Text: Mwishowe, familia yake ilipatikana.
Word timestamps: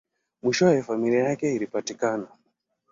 Mwishowe, 0.43 0.83
familia 0.83 1.23
yake 1.23 1.55
ilipatikana. 1.55 2.27